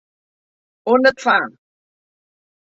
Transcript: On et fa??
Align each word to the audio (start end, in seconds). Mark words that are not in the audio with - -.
On 0.95 1.05
et 1.11 1.23
fa?? 1.27 1.37